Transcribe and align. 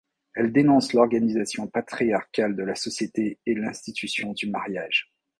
Elle 0.33 0.51
dénonce 0.51 0.93
l'organisation 0.93 1.67
patriarcale 1.67 2.55
de 2.55 2.63
la 2.63 2.73
société 2.73 3.37
et 3.45 3.53
l'institution 3.53 4.33
du 4.33 4.49
mariage. 4.49 5.13